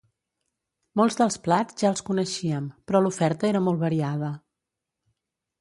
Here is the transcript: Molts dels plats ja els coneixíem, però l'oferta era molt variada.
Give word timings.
Molts 1.01 1.17
dels 1.19 1.37
plats 1.49 1.77
ja 1.83 1.91
els 1.95 2.03
coneixíem, 2.09 2.71
però 2.89 3.05
l'oferta 3.05 3.49
era 3.53 3.65
molt 3.67 3.85
variada. 3.87 4.35